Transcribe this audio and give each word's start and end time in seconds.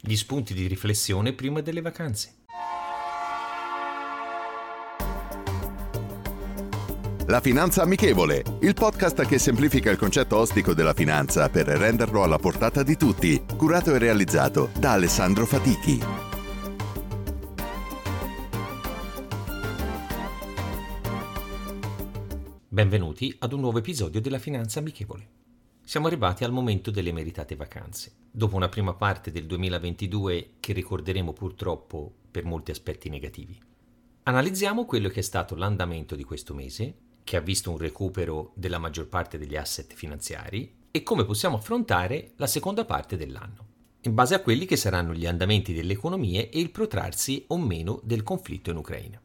Gli 0.00 0.14
spunti 0.14 0.54
di 0.54 0.68
riflessione 0.68 1.32
prima 1.32 1.60
delle 1.60 1.80
vacanze. 1.80 2.34
La 7.26 7.40
Finanza 7.40 7.82
Amichevole, 7.82 8.42
il 8.60 8.74
podcast 8.74 9.26
che 9.26 9.38
semplifica 9.38 9.90
il 9.90 9.98
concetto 9.98 10.36
ostico 10.36 10.72
della 10.72 10.94
finanza 10.94 11.48
per 11.50 11.66
renderlo 11.66 12.22
alla 12.22 12.38
portata 12.38 12.84
di 12.84 12.96
tutti, 12.96 13.44
curato 13.56 13.92
e 13.94 13.98
realizzato 13.98 14.70
da 14.78 14.92
Alessandro 14.92 15.44
Fatichi. 15.44 16.00
Benvenuti 22.68 23.34
ad 23.40 23.52
un 23.52 23.60
nuovo 23.60 23.78
episodio 23.78 24.20
della 24.20 24.38
Finanza 24.38 24.78
Amichevole. 24.78 25.47
Siamo 25.88 26.08
arrivati 26.08 26.44
al 26.44 26.52
momento 26.52 26.90
delle 26.90 27.12
meritate 27.12 27.56
vacanze. 27.56 28.12
Dopo 28.30 28.56
una 28.56 28.68
prima 28.68 28.92
parte 28.92 29.30
del 29.30 29.46
2022 29.46 30.56
che 30.60 30.74
ricorderemo 30.74 31.32
purtroppo 31.32 32.12
per 32.30 32.44
molti 32.44 32.70
aspetti 32.70 33.08
negativi. 33.08 33.58
Analizziamo 34.24 34.84
quello 34.84 35.08
che 35.08 35.20
è 35.20 35.22
stato 35.22 35.54
l'andamento 35.54 36.14
di 36.14 36.24
questo 36.24 36.52
mese, 36.52 36.94
che 37.24 37.38
ha 37.38 37.40
visto 37.40 37.70
un 37.70 37.78
recupero 37.78 38.52
della 38.54 38.76
maggior 38.76 39.08
parte 39.08 39.38
degli 39.38 39.56
asset 39.56 39.94
finanziari, 39.94 40.74
e 40.90 41.02
come 41.02 41.24
possiamo 41.24 41.56
affrontare 41.56 42.32
la 42.36 42.46
seconda 42.46 42.84
parte 42.84 43.16
dell'anno, 43.16 43.66
in 44.02 44.12
base 44.12 44.34
a 44.34 44.42
quelli 44.42 44.66
che 44.66 44.76
saranno 44.76 45.14
gli 45.14 45.26
andamenti 45.26 45.72
delle 45.72 45.94
economie 45.94 46.50
e 46.50 46.60
il 46.60 46.70
protrarsi 46.70 47.46
o 47.46 47.56
meno 47.56 48.02
del 48.04 48.22
conflitto 48.22 48.68
in 48.68 48.76
Ucraina. 48.76 49.18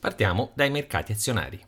Partiamo 0.00 0.50
dai 0.54 0.68
mercati 0.68 1.12
azionari. 1.12 1.58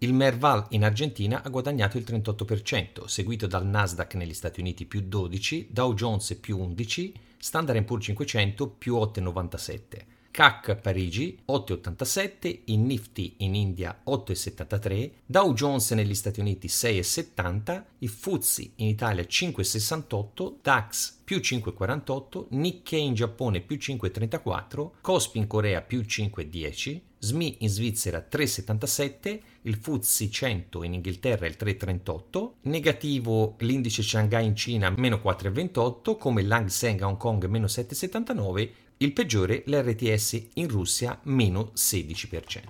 Il 0.00 0.12
Merval 0.12 0.66
in 0.70 0.84
Argentina 0.84 1.42
ha 1.42 1.48
guadagnato 1.48 1.96
il 1.96 2.04
38%, 2.06 3.06
seguito 3.06 3.46
dal 3.46 3.66
Nasdaq 3.66 4.14
negli 4.16 4.34
Stati 4.34 4.60
Uniti 4.60 4.84
più 4.84 5.00
12, 5.00 5.68
Dow 5.70 5.94
Jones 5.94 6.34
più 6.34 6.58
11, 6.58 7.14
Standard 7.38 7.82
Poor's 7.82 8.04
500 8.04 8.68
più 8.68 8.96
8,97. 8.96 10.15
CAC 10.36 10.76
Parigi 10.82 11.38
8,87, 11.46 12.60
il 12.66 12.78
Nifty 12.80 13.36
in 13.38 13.54
India 13.54 14.02
8,73, 14.06 15.10
Dow 15.24 15.54
Jones 15.54 15.92
negli 15.92 16.14
Stati 16.14 16.40
Uniti 16.40 16.66
6,70, 16.66 17.82
il 18.00 18.10
FTSE 18.10 18.72
in 18.74 18.88
Italia 18.88 19.22
5,68, 19.22 20.56
DAX 20.60 21.20
più 21.24 21.38
5,48, 21.38 22.48
Nikkei 22.50 23.06
in 23.06 23.14
Giappone 23.14 23.62
più 23.62 23.76
5,34, 23.76 24.90
Kospi 25.00 25.38
in 25.38 25.46
Corea 25.46 25.80
più 25.80 26.00
5,10, 26.00 27.00
SMI 27.18 27.56
in 27.60 27.70
Svizzera 27.70 28.22
3,77, 28.30 29.40
il 29.62 29.76
FTSE 29.76 30.30
100 30.30 30.82
in 30.82 30.92
Inghilterra 30.92 31.46
il 31.46 31.56
3,38, 31.58 32.50
negativo 32.64 33.56
l'indice 33.60 34.02
Shanghai 34.02 34.44
in 34.44 34.54
Cina 34.54 34.92
meno 34.94 35.18
4,28, 35.24 36.18
come 36.18 36.42
l'Hang 36.42 36.68
Seng 36.68 37.00
a 37.00 37.06
Hong 37.06 37.16
Kong 37.16 37.42
meno 37.46 37.66
7,79, 37.66 38.70
il 38.98 39.12
peggiore 39.12 39.62
l'RTS 39.66 40.48
in 40.54 40.68
Russia 40.68 41.20
meno 41.24 41.72
16%. 41.74 42.62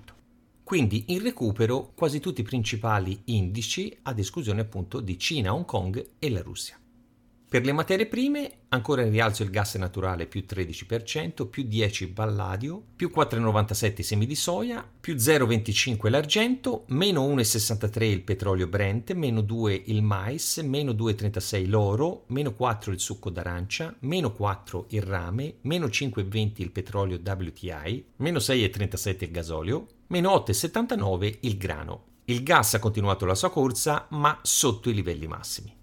Quindi 0.61 1.05
in 1.07 1.21
recupero 1.21 1.93
quasi 1.95 2.19
tutti 2.19 2.41
i 2.41 2.43
principali 2.43 3.21
indici 3.25 3.97
ad 4.01 4.19
esclusione 4.19 4.59
appunto 4.59 4.99
di 4.99 5.17
Cina, 5.17 5.53
Hong 5.53 5.63
Kong 5.63 6.05
e 6.19 6.29
la 6.29 6.41
Russia. 6.41 6.77
Per 7.49 7.63
le 7.63 7.71
materie 7.71 8.07
prime, 8.07 8.51
ancora 8.67 9.03
in 9.03 9.09
rialzo 9.09 9.41
il 9.41 9.49
gas 9.49 9.75
naturale 9.75 10.25
più 10.25 10.43
13%, 10.45 11.47
più 11.47 11.63
10 11.63 12.03
il 12.03 12.09
palladio, 12.09 12.83
più 12.93 13.09
4,97 13.15 13.93
i 13.99 14.03
semi 14.03 14.25
di 14.25 14.35
soia, 14.35 14.85
più 14.99 15.15
0,25 15.15 16.09
l'argento, 16.09 16.83
meno 16.87 17.25
1,63 17.25 18.03
il 18.03 18.23
petrolio 18.23 18.67
Brent, 18.67 19.13
meno 19.13 19.39
2 19.39 19.83
il 19.85 20.01
mais, 20.01 20.57
meno 20.57 20.91
2,36 20.91 21.69
l'oro, 21.69 22.25
meno 22.27 22.51
4 22.51 22.91
il 22.91 22.99
succo 22.99 23.29
d'arancia, 23.29 23.95
meno 23.99 24.33
4 24.33 24.87
il 24.89 25.01
rame, 25.01 25.59
meno 25.61 25.85
5,20 25.85 26.51
il 26.55 26.71
petrolio 26.71 27.17
WTI, 27.23 28.07
meno 28.17 28.39
6,37 28.39 29.23
il 29.23 29.31
gasolio, 29.31 29.87
meno 30.07 30.35
8,79 30.35 31.37
il 31.39 31.57
grano. 31.57 32.03
Il 32.25 32.43
gas 32.43 32.73
ha 32.73 32.79
continuato 32.79 33.25
la 33.25 33.35
sua 33.35 33.49
corsa, 33.49 34.07
ma 34.09 34.37
sotto 34.41 34.89
i 34.89 34.93
livelli 34.93 35.27
massimi. 35.27 35.76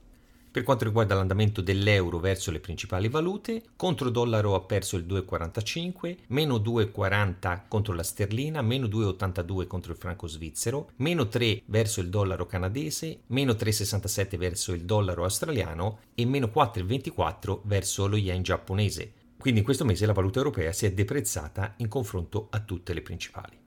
Per 0.54 0.62
quanto 0.62 0.84
riguarda 0.84 1.16
l'andamento 1.16 1.60
dell'euro 1.60 2.20
verso 2.20 2.52
le 2.52 2.60
principali 2.60 3.08
valute, 3.08 3.60
contro 3.74 4.08
dollaro 4.08 4.54
ha 4.54 4.60
perso 4.60 4.96
il 4.96 5.04
2,45, 5.04 6.16
meno 6.28 6.58
2,40 6.58 7.62
contro 7.66 7.92
la 7.92 8.04
sterlina, 8.04 8.62
meno 8.62 8.86
2,82 8.86 9.66
contro 9.66 9.90
il 9.90 9.98
franco 9.98 10.28
svizzero, 10.28 10.90
meno 10.98 11.26
3 11.26 11.62
verso 11.64 12.00
il 12.00 12.08
dollaro 12.08 12.46
canadese, 12.46 13.22
meno 13.26 13.54
3,67 13.54 14.36
verso 14.36 14.72
il 14.72 14.82
dollaro 14.82 15.24
australiano 15.24 15.98
e 16.14 16.24
meno 16.24 16.46
4,24 16.54 17.62
verso 17.64 18.06
lo 18.06 18.14
yen 18.14 18.44
giapponese. 18.44 19.12
Quindi 19.36 19.58
in 19.58 19.66
questo 19.66 19.84
mese 19.84 20.06
la 20.06 20.12
valuta 20.12 20.38
europea 20.38 20.70
si 20.70 20.86
è 20.86 20.92
deprezzata 20.92 21.74
in 21.78 21.88
confronto 21.88 22.46
a 22.50 22.60
tutte 22.60 22.94
le 22.94 23.02
principali. 23.02 23.63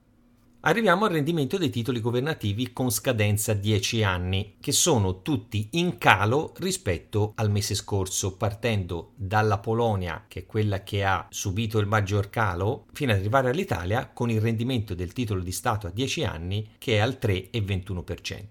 Arriviamo 0.68 1.06
al 1.06 1.12
rendimento 1.12 1.56
dei 1.56 1.70
titoli 1.70 1.98
governativi 1.98 2.74
con 2.74 2.90
scadenza 2.90 3.54
10 3.54 4.04
anni, 4.04 4.56
che 4.60 4.72
sono 4.72 5.22
tutti 5.22 5.68
in 5.72 5.96
calo 5.96 6.52
rispetto 6.58 7.32
al 7.36 7.50
mese 7.50 7.74
scorso, 7.74 8.36
partendo 8.36 9.12
dalla 9.16 9.60
Polonia, 9.60 10.26
che 10.28 10.40
è 10.40 10.46
quella 10.46 10.82
che 10.82 11.04
ha 11.04 11.26
subito 11.30 11.78
il 11.78 11.86
maggior 11.86 12.28
calo, 12.28 12.84
fino 12.92 13.12
ad 13.12 13.18
arrivare 13.18 13.48
all'Italia 13.48 14.10
con 14.12 14.28
il 14.28 14.42
rendimento 14.42 14.94
del 14.94 15.14
titolo 15.14 15.40
di 15.40 15.52
Stato 15.52 15.86
a 15.86 15.90
10 15.90 16.24
anni 16.24 16.72
che 16.76 16.96
è 16.96 16.98
al 16.98 17.16
3,21%. 17.18 18.44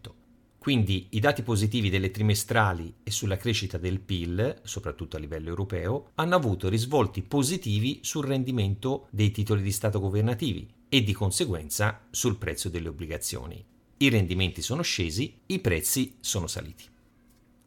Quindi 0.57 1.09
i 1.11 1.19
dati 1.19 1.43
positivi 1.43 1.91
delle 1.91 2.09
trimestrali 2.09 2.95
e 3.03 3.11
sulla 3.11 3.37
crescita 3.37 3.77
del 3.77 3.99
PIL, 3.99 4.61
soprattutto 4.63 5.17
a 5.17 5.19
livello 5.19 5.49
europeo, 5.49 6.09
hanno 6.15 6.35
avuto 6.35 6.67
risvolti 6.67 7.21
positivi 7.21 7.99
sul 8.01 8.25
rendimento 8.25 9.07
dei 9.11 9.29
titoli 9.29 9.61
di 9.61 9.71
Stato 9.71 9.99
governativi, 9.99 10.67
e 10.89 11.03
di 11.03 11.13
conseguenza 11.13 12.07
sul 12.09 12.37
prezzo 12.37 12.69
delle 12.69 12.87
obbligazioni. 12.87 13.63
I 13.97 14.09
rendimenti 14.09 14.61
sono 14.61 14.81
scesi, 14.81 15.39
i 15.47 15.59
prezzi 15.59 16.17
sono 16.19 16.47
saliti. 16.47 16.83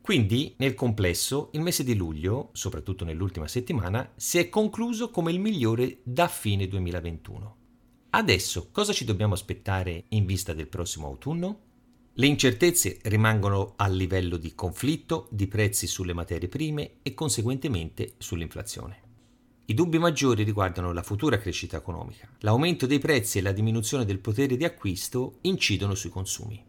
Quindi, 0.01 0.55
nel 0.57 0.75
complesso, 0.75 1.51
il 1.53 1.61
mese 1.61 1.85
di 1.85 1.95
luglio, 1.95 2.51
soprattutto 2.53 3.05
nell'ultima 3.05 3.47
settimana, 3.47 4.13
si 4.17 4.39
è 4.39 4.49
concluso 4.49 5.11
come 5.11 5.31
il 5.31 5.41
migliore 5.41 5.99
da 6.03 6.27
fine 6.27 6.67
2021. 6.67 7.57
Adesso 8.11 8.71
cosa 8.73 8.93
ci 8.93 9.05
dobbiamo 9.05 9.35
aspettare 9.35 10.05
in 10.09 10.25
vista 10.25 10.53
del 10.53 10.67
prossimo 10.69 11.07
autunno? 11.07 11.61
Le 12.15 12.27
incertezze 12.27 12.99
rimangono 13.03 13.75
al 13.77 13.95
livello 13.95 14.37
di 14.37 14.55
conflitto, 14.55 15.29
di 15.31 15.47
prezzi 15.47 15.87
sulle 15.87 16.13
materie 16.13 16.49
prime 16.49 16.95
e 17.03 17.15
conseguentemente 17.15 18.15
sull'inflazione. 18.19 19.10
I 19.71 19.75
dubbi 19.75 19.99
maggiori 19.99 20.43
riguardano 20.43 20.93
la 20.93 21.05
futura 21.05 21.39
crescita 21.39 21.77
economica. 21.77 22.29
L'aumento 22.41 22.87
dei 22.87 22.99
prezzi 22.99 23.39
e 23.39 23.41
la 23.41 23.53
diminuzione 23.53 24.05
del 24.05 24.19
potere 24.19 24.57
di 24.57 24.65
acquisto 24.65 25.39
incidono 25.43 25.95
sui 25.95 26.11
consumi. 26.11 26.61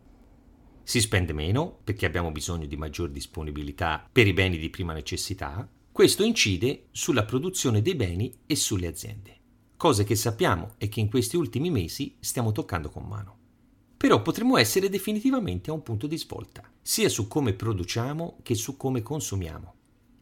Si 0.83 1.01
spende 1.01 1.33
meno 1.33 1.79
perché 1.83 2.05
abbiamo 2.05 2.29
bisogno 2.29 2.67
di 2.67 2.77
maggior 2.77 3.09
disponibilità 3.09 4.07
per 4.11 4.27
i 4.27 4.33
beni 4.33 4.59
di 4.59 4.69
prima 4.69 4.93
necessità. 4.93 5.67
Questo 5.91 6.23
incide 6.23 6.89
sulla 6.91 7.25
produzione 7.25 7.81
dei 7.81 7.95
beni 7.95 8.31
e 8.45 8.55
sulle 8.55 8.85
aziende. 8.85 9.35
Cose 9.77 10.03
che 10.03 10.15
sappiamo 10.15 10.75
e 10.77 10.87
che 10.87 10.99
in 10.99 11.09
questi 11.09 11.37
ultimi 11.37 11.71
mesi 11.71 12.17
stiamo 12.19 12.51
toccando 12.51 12.91
con 12.91 13.07
mano. 13.07 13.37
Però 13.97 14.21
potremmo 14.21 14.57
essere 14.57 14.89
definitivamente 14.89 15.71
a 15.71 15.73
un 15.73 15.81
punto 15.81 16.05
di 16.05 16.19
svolta, 16.19 16.71
sia 16.83 17.09
su 17.09 17.27
come 17.27 17.53
produciamo 17.53 18.37
che 18.43 18.53
su 18.53 18.77
come 18.77 19.01
consumiamo. 19.01 19.73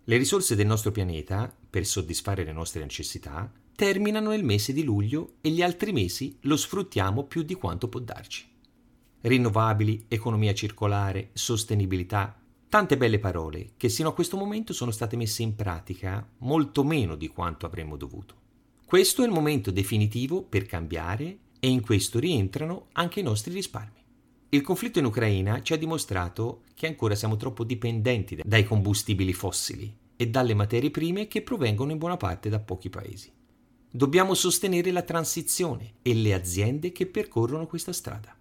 Le 0.10 0.18
risorse 0.18 0.56
del 0.56 0.66
nostro 0.66 0.92
pianeta, 0.92 1.56
per 1.70 1.86
soddisfare 1.86 2.44
le 2.44 2.52
nostre 2.52 2.82
necessità, 2.82 3.48
terminano 3.76 4.32
nel 4.32 4.44
mese 4.44 4.74
di 4.74 4.82
luglio 4.82 5.34
e 5.40 5.52
gli 5.52 5.62
altri 5.62 5.92
mesi 5.92 6.36
lo 6.42 6.58
sfruttiamo 6.58 7.26
più 7.26 7.44
di 7.44 7.54
quanto 7.54 7.90
può 7.90 8.00
darci. 8.00 8.44
Rinnovabili, 9.22 10.06
economia 10.08 10.56
circolare, 10.56 11.30
sostenibilità, 11.34 12.42
tante 12.68 12.98
belle 12.98 13.20
parole 13.20 13.74
che 13.78 13.88
sino 13.88 14.10
a 14.10 14.14
questo 14.16 14.36
momento 14.36 14.74
sono 14.74 14.90
state 14.90 15.16
messe 15.16 15.44
in 15.44 15.54
pratica 15.54 16.28
molto 16.40 16.84
meno 16.84 17.14
di 17.14 17.28
quanto 17.28 17.68
avremmo 17.68 17.96
dovuto. 17.96 18.34
Questo 18.84 19.22
è 19.22 19.28
il 19.28 19.32
momento 19.32 19.70
definitivo 19.70 20.42
per 20.42 20.66
cambiare 20.66 21.38
e 21.60 21.70
in 21.70 21.82
questo 21.82 22.18
rientrano 22.18 22.88
anche 22.94 23.20
i 23.20 23.24
nostri 23.24 23.54
risparmi. 23.54 24.00
Il 24.51 24.62
conflitto 24.63 24.98
in 24.98 25.06
Ucraina 25.06 25.62
ci 25.62 25.74
ha 25.74 25.78
dimostrato 25.78 26.63
che 26.74 26.88
ancora 26.88 27.13
siamo 27.13 27.38
troppo 27.38 27.63
dipendenti 27.63 28.40
dai 28.44 28.63
combustibili 28.63 29.31
fossili 29.31 29.96
e 30.16 30.28
dalle 30.28 30.56
materie 30.56 30.90
prime 30.90 31.28
che 31.28 31.44
provengono 31.44 31.92
in 31.92 32.00
buona 32.00 32.18
parte 32.18 32.50
da 32.50 32.60
pochi 32.60 32.90
paesi. 32.90 33.31
Dobbiamo 33.92 34.34
sostenere 34.34 34.90
la 34.92 35.04
transizione 35.04 35.94
e 36.01 36.16
le 36.16 36.34
aziende 36.34 36.92
che 36.92 37.06
percorrono 37.06 37.68
questa 37.68 37.94
strada. 37.94 38.36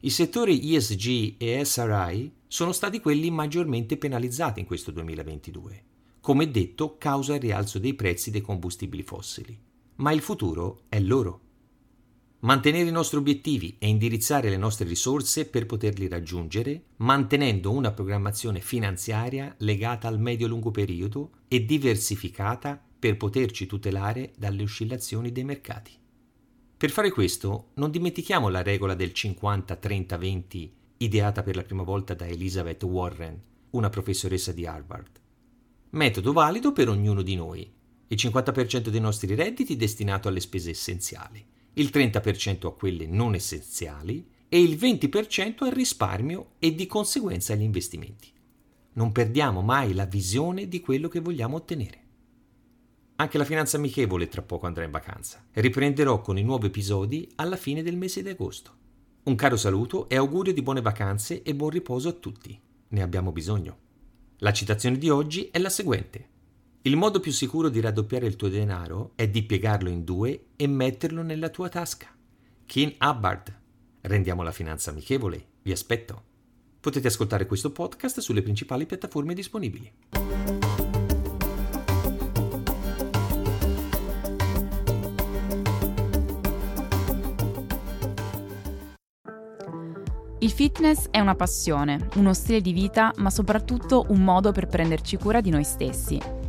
I 0.00 0.10
settori 0.10 0.76
ESG 0.76 1.34
e 1.38 1.64
SRI 1.64 2.32
sono 2.46 2.70
stati 2.70 3.00
quelli 3.00 3.28
maggiormente 3.32 3.96
penalizzati 3.96 4.60
in 4.60 4.66
questo 4.66 4.92
2022, 4.92 5.82
come 6.20 6.52
detto 6.52 6.96
causa 6.98 7.34
il 7.34 7.40
rialzo 7.40 7.80
dei 7.80 7.94
prezzi 7.94 8.30
dei 8.30 8.42
combustibili 8.42 9.02
fossili. 9.02 9.58
Ma 9.96 10.12
il 10.12 10.20
futuro 10.20 10.82
è 10.88 11.00
loro. 11.00 11.40
Mantenere 12.40 12.88
i 12.88 12.92
nostri 12.92 13.16
obiettivi 13.16 13.74
e 13.80 13.88
indirizzare 13.88 14.48
le 14.48 14.56
nostre 14.56 14.86
risorse 14.86 15.46
per 15.46 15.66
poterli 15.66 16.06
raggiungere, 16.06 16.82
mantenendo 16.98 17.72
una 17.72 17.90
programmazione 17.90 18.60
finanziaria 18.60 19.52
legata 19.58 20.06
al 20.06 20.20
medio-lungo 20.20 20.70
periodo 20.70 21.32
e 21.48 21.64
diversificata 21.64 22.80
per 22.96 23.16
poterci 23.16 23.66
tutelare 23.66 24.34
dalle 24.36 24.62
oscillazioni 24.62 25.32
dei 25.32 25.42
mercati. 25.42 25.90
Per 26.76 26.90
fare 26.90 27.10
questo 27.10 27.70
non 27.74 27.90
dimentichiamo 27.90 28.48
la 28.48 28.62
regola 28.62 28.94
del 28.94 29.10
50-30-20 29.12 30.70
ideata 30.98 31.42
per 31.42 31.56
la 31.56 31.62
prima 31.62 31.82
volta 31.82 32.14
da 32.14 32.28
Elizabeth 32.28 32.84
Warren, 32.84 33.42
una 33.70 33.90
professoressa 33.90 34.52
di 34.52 34.64
Harvard. 34.64 35.20
Metodo 35.90 36.32
valido 36.32 36.72
per 36.72 36.88
ognuno 36.88 37.22
di 37.22 37.34
noi. 37.34 37.68
Il 38.06 38.16
50% 38.16 38.90
dei 38.90 39.00
nostri 39.00 39.34
redditi 39.34 39.74
destinato 39.74 40.28
alle 40.28 40.40
spese 40.40 40.70
essenziali, 40.70 41.44
il 41.80 41.90
30% 41.92 42.66
a 42.66 42.72
quelle 42.72 43.06
non 43.06 43.34
essenziali 43.34 44.26
e 44.48 44.60
il 44.60 44.76
20% 44.76 45.64
al 45.64 45.70
risparmio 45.70 46.52
e 46.58 46.74
di 46.74 46.86
conseguenza 46.86 47.52
agli 47.52 47.62
investimenti. 47.62 48.32
Non 48.94 49.12
perdiamo 49.12 49.60
mai 49.60 49.94
la 49.94 50.06
visione 50.06 50.66
di 50.66 50.80
quello 50.80 51.06
che 51.08 51.20
vogliamo 51.20 51.56
ottenere. 51.56 52.06
Anche 53.16 53.38
la 53.38 53.44
finanza 53.44 53.76
amichevole 53.76 54.28
tra 54.28 54.42
poco 54.42 54.66
andrà 54.66 54.84
in 54.84 54.90
vacanza. 54.90 55.44
Riprenderò 55.52 56.20
con 56.20 56.36
i 56.36 56.42
nuovi 56.42 56.66
episodi 56.66 57.30
alla 57.36 57.56
fine 57.56 57.82
del 57.82 57.96
mese 57.96 58.22
di 58.22 58.28
agosto. 58.28 58.72
Un 59.24 59.36
caro 59.36 59.56
saluto 59.56 60.08
e 60.08 60.16
augurio 60.16 60.52
di 60.52 60.62
buone 60.62 60.80
vacanze 60.80 61.42
e 61.42 61.54
buon 61.54 61.70
riposo 61.70 62.08
a 62.08 62.12
tutti. 62.12 62.58
Ne 62.88 63.02
abbiamo 63.02 63.30
bisogno. 63.30 63.78
La 64.38 64.52
citazione 64.52 64.98
di 64.98 65.10
oggi 65.10 65.48
è 65.50 65.58
la 65.58 65.68
seguente. 65.68 66.28
Il 66.82 66.96
modo 66.96 67.18
più 67.18 67.32
sicuro 67.32 67.70
di 67.70 67.80
raddoppiare 67.80 68.26
il 68.26 68.36
tuo 68.36 68.48
denaro 68.48 69.10
è 69.16 69.28
di 69.28 69.42
piegarlo 69.42 69.88
in 69.88 70.04
due 70.04 70.50
e 70.54 70.68
metterlo 70.68 71.22
nella 71.22 71.48
tua 71.48 71.68
tasca. 71.68 72.06
Ken 72.66 72.94
Hubbard. 73.00 73.52
Rendiamo 74.02 74.44
la 74.44 74.52
finanza 74.52 74.90
amichevole. 74.90 75.44
Vi 75.62 75.72
aspetto. 75.72 76.22
Potete 76.78 77.08
ascoltare 77.08 77.46
questo 77.46 77.72
podcast 77.72 78.20
sulle 78.20 78.42
principali 78.42 78.86
piattaforme 78.86 79.34
disponibili. 79.34 79.92
Il 90.38 90.50
fitness 90.52 91.08
è 91.10 91.18
una 91.18 91.34
passione, 91.34 92.08
uno 92.14 92.32
stile 92.32 92.60
di 92.60 92.72
vita, 92.72 93.12
ma 93.16 93.30
soprattutto 93.30 94.06
un 94.10 94.22
modo 94.22 94.52
per 94.52 94.68
prenderci 94.68 95.16
cura 95.16 95.40
di 95.40 95.50
noi 95.50 95.64
stessi. 95.64 96.37